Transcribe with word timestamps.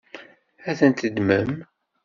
Ad 0.69 0.75
tent-teddmem? 0.79 1.51